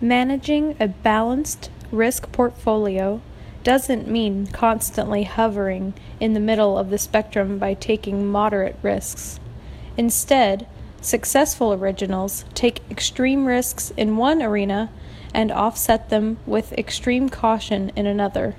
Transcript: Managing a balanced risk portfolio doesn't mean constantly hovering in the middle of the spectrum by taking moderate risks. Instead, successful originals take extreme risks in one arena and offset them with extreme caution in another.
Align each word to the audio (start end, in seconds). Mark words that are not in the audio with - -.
Managing 0.00 0.76
a 0.80 0.88
balanced 0.88 1.70
risk 1.92 2.30
portfolio 2.32 3.20
doesn't 3.62 4.08
mean 4.08 4.46
constantly 4.48 5.22
hovering 5.22 5.94
in 6.20 6.34
the 6.34 6.40
middle 6.40 6.76
of 6.76 6.90
the 6.90 6.98
spectrum 6.98 7.58
by 7.58 7.74
taking 7.74 8.26
moderate 8.26 8.76
risks. 8.82 9.40
Instead, 9.96 10.66
successful 11.00 11.72
originals 11.72 12.44
take 12.54 12.82
extreme 12.90 13.46
risks 13.46 13.92
in 13.96 14.16
one 14.16 14.42
arena 14.42 14.90
and 15.32 15.50
offset 15.50 16.10
them 16.10 16.38
with 16.46 16.72
extreme 16.74 17.28
caution 17.28 17.90
in 17.96 18.06
another. 18.06 18.54